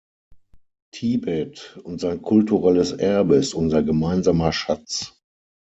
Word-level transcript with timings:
Tibet 0.93 1.77
und 1.83 2.01
sein 2.01 2.23
kulturelles 2.23 2.91
Erbe 2.91 3.35
ist 3.35 3.53
unser 3.53 3.83
gemeinsamer 3.83 4.51
Schatz. 4.51 5.21